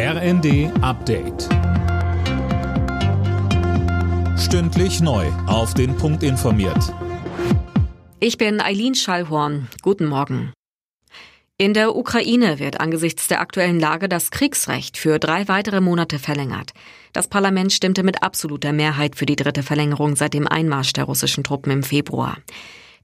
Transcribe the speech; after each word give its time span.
RND 0.00 0.70
Update. 0.80 1.48
Stündlich 4.38 5.00
neu. 5.00 5.26
Auf 5.48 5.74
den 5.74 5.96
Punkt 5.96 6.22
informiert. 6.22 6.94
Ich 8.20 8.38
bin 8.38 8.60
Eileen 8.60 8.94
Schallhorn. 8.94 9.66
Guten 9.82 10.06
Morgen. 10.06 10.52
In 11.56 11.74
der 11.74 11.96
Ukraine 11.96 12.60
wird 12.60 12.78
angesichts 12.78 13.26
der 13.26 13.40
aktuellen 13.40 13.80
Lage 13.80 14.08
das 14.08 14.30
Kriegsrecht 14.30 14.96
für 14.96 15.18
drei 15.18 15.48
weitere 15.48 15.80
Monate 15.80 16.20
verlängert. 16.20 16.74
Das 17.12 17.26
Parlament 17.26 17.72
stimmte 17.72 18.04
mit 18.04 18.22
absoluter 18.22 18.72
Mehrheit 18.72 19.16
für 19.16 19.26
die 19.26 19.34
dritte 19.34 19.64
Verlängerung 19.64 20.14
seit 20.14 20.32
dem 20.32 20.46
Einmarsch 20.46 20.92
der 20.92 21.06
russischen 21.06 21.42
Truppen 21.42 21.72
im 21.72 21.82
Februar. 21.82 22.36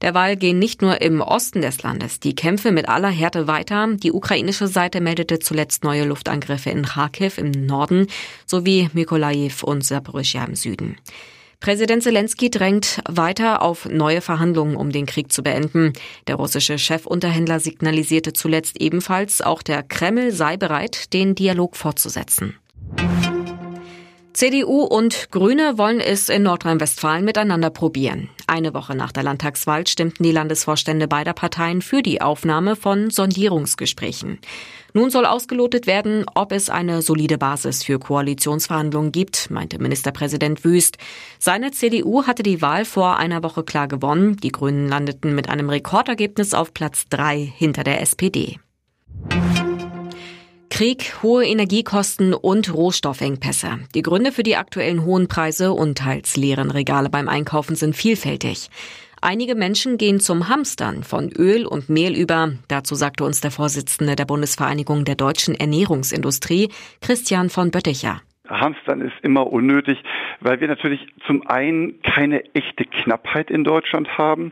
Derweil 0.05 0.37
gehen 0.37 0.59
nicht 0.59 0.83
nur 0.83 1.01
im 1.01 1.19
Osten 1.19 1.63
des 1.63 1.81
Landes 1.81 2.19
die 2.19 2.35
Kämpfe 2.35 2.71
mit 2.71 2.87
aller 2.87 3.09
Härte 3.09 3.47
weiter. 3.47 3.87
Die 3.91 4.11
ukrainische 4.11 4.67
Seite 4.67 5.01
meldete 5.01 5.39
zuletzt 5.39 5.83
neue 5.83 6.05
Luftangriffe 6.05 6.69
in 6.69 6.85
Kharkiv 6.85 7.39
im 7.39 7.49
Norden 7.49 8.05
sowie 8.45 8.87
Mykolaiv 8.93 9.63
und 9.63 9.83
Saporischja 9.83 10.45
im 10.45 10.53
Süden. 10.53 10.97
Präsident 11.59 12.03
Zelensky 12.03 12.51
drängt 12.51 13.01
weiter 13.09 13.63
auf 13.63 13.89
neue 13.89 14.21
Verhandlungen, 14.21 14.75
um 14.75 14.91
den 14.91 15.07
Krieg 15.07 15.31
zu 15.31 15.41
beenden. 15.41 15.93
Der 16.27 16.35
russische 16.35 16.77
Chefunterhändler 16.77 17.59
signalisierte 17.59 18.31
zuletzt 18.31 18.79
ebenfalls, 18.79 19.41
auch 19.41 19.63
der 19.63 19.81
Kreml 19.81 20.31
sei 20.31 20.55
bereit, 20.55 21.13
den 21.13 21.33
Dialog 21.33 21.75
fortzusetzen. 21.75 22.53
CDU 24.35 24.81
und 24.81 25.31
Grüne 25.31 25.77
wollen 25.77 26.01
es 26.01 26.27
in 26.27 26.43
Nordrhein-Westfalen 26.43 27.23
miteinander 27.23 27.69
probieren. 27.69 28.29
Eine 28.47 28.73
Woche 28.73 28.93
nach 28.93 29.13
der 29.13 29.23
Landtagswahl 29.23 29.87
stimmten 29.87 30.23
die 30.23 30.33
Landesvorstände 30.33 31.07
beider 31.07 31.31
Parteien 31.31 31.81
für 31.81 32.01
die 32.01 32.19
Aufnahme 32.19 32.75
von 32.75 33.09
Sondierungsgesprächen. 33.09 34.39
Nun 34.91 35.09
soll 35.09 35.25
ausgelotet 35.25 35.87
werden, 35.87 36.25
ob 36.35 36.51
es 36.51 36.69
eine 36.69 37.01
solide 37.01 37.37
Basis 37.37 37.85
für 37.85 37.97
Koalitionsverhandlungen 37.97 39.13
gibt, 39.13 39.49
meinte 39.51 39.79
Ministerpräsident 39.79 40.65
Wüst. 40.65 40.97
Seine 41.39 41.71
CDU 41.71 42.27
hatte 42.27 42.43
die 42.43 42.61
Wahl 42.61 42.83
vor 42.83 43.15
einer 43.15 43.41
Woche 43.41 43.63
klar 43.63 43.87
gewonnen. 43.87 44.35
Die 44.35 44.51
Grünen 44.51 44.89
landeten 44.89 45.33
mit 45.33 45.47
einem 45.47 45.69
Rekordergebnis 45.69 46.53
auf 46.53 46.73
Platz 46.73 47.05
drei 47.07 47.53
hinter 47.55 47.85
der 47.85 48.01
SPD. 48.01 48.59
Krieg, 50.75 51.23
hohe 51.23 51.45
Energiekosten 51.45 52.33
und 52.33 52.73
Rohstoffengpässe. 52.73 53.79
Die 53.95 54.01
Gründe 54.01 54.33
für 54.33 54.43
die 54.43 54.57
aktuellen 54.57 55.05
hohen 55.05 55.29
Preise 55.29 55.71
und 55.71 55.97
teils 55.99 56.35
leeren 56.35 56.69
Regale 56.69 57.09
beim 57.09 57.29
Einkaufen 57.29 57.77
sind 57.77 57.95
vielfältig. 57.95 58.67
Einige 59.21 59.55
Menschen 59.55 59.97
gehen 59.97 60.19
zum 60.19 60.49
Hamstern 60.49 61.03
von 61.03 61.31
Öl 61.31 61.65
und 61.65 61.87
Mehl 61.87 62.13
über. 62.13 62.51
Dazu 62.67 62.93
sagte 62.95 63.23
uns 63.23 63.39
der 63.39 63.51
Vorsitzende 63.51 64.17
der 64.17 64.25
Bundesvereinigung 64.25 65.05
der 65.05 65.15
deutschen 65.15 65.55
Ernährungsindustrie, 65.55 66.67
Christian 66.99 67.49
von 67.49 67.71
Bötticher. 67.71 68.19
Hamstern 68.49 68.99
ist 68.99 69.15
immer 69.21 69.47
unnötig, 69.47 69.97
weil 70.41 70.59
wir 70.59 70.67
natürlich 70.67 71.07
zum 71.25 71.47
einen 71.47 72.01
keine 72.01 72.43
echte 72.53 72.83
Knappheit 72.83 73.49
in 73.49 73.63
Deutschland 73.63 74.17
haben. 74.17 74.51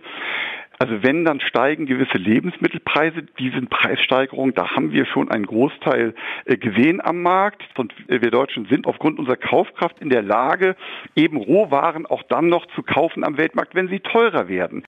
Also 0.80 1.04
wenn, 1.04 1.26
dann 1.26 1.40
steigen 1.40 1.86
gewisse 1.86 2.18
Lebensmittelpreise. 2.18 3.24
Diese 3.40 3.62
Preissteigerung, 3.62 4.54
da 4.54 4.76
haben 4.76 4.92
wir 4.92 5.06
schon 5.06 5.30
einen 5.30 5.46
Großteil 5.46 6.14
äh, 6.46 6.58
gesehen 6.58 7.02
am 7.02 7.22
Markt. 7.22 7.64
Und 7.78 7.94
wir 8.08 8.32
Deutschen 8.32 8.66
sind 8.66 8.88
aufgrund 8.88 9.20
unserer 9.20 9.38
Kaufkraft 9.38 10.00
in 10.00 10.10
der 10.10 10.22
Lage, 10.22 10.76
eben 11.16 11.38
Rohwaren 11.38 12.06
auch 12.06 12.24
dann 12.24 12.48
noch 12.48 12.66
zu 12.76 12.84
kaufen 12.84 13.24
am 13.24 13.38
Weltmarkt, 13.38 13.76
wenn 13.76 13.88
sie 13.88 14.00
teurer 14.00 14.48
werden. 14.48 14.84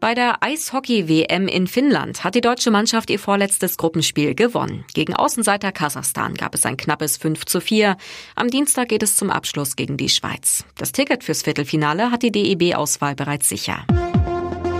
Bei 0.00 0.14
der 0.14 0.42
Eishockey-WM 0.42 1.46
in 1.46 1.66
Finnland 1.66 2.24
hat 2.24 2.34
die 2.34 2.40
deutsche 2.40 2.70
Mannschaft 2.70 3.10
ihr 3.10 3.18
vorletztes 3.18 3.76
Gruppenspiel 3.76 4.34
gewonnen. 4.34 4.86
Gegen 4.94 5.14
Außenseiter 5.14 5.72
Kasachstan 5.72 6.34
gab 6.34 6.54
es 6.54 6.64
ein 6.64 6.78
knappes 6.78 7.18
5 7.18 7.44
zu 7.44 7.60
4. 7.60 7.98
Am 8.34 8.48
Dienstag 8.48 8.88
geht 8.88 9.02
es 9.02 9.16
zum 9.16 9.28
Abschluss 9.28 9.76
gegen 9.76 9.98
die 9.98 10.08
Schweiz. 10.08 10.64
Das 10.78 10.92
Ticket 10.92 11.22
fürs 11.22 11.42
Viertelfinale 11.42 12.10
hat 12.10 12.22
die 12.22 12.32
DEB-Auswahl 12.32 13.14
bereits 13.14 13.50
sicher. 13.50 13.84